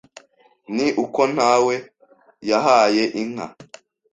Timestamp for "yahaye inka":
2.49-3.47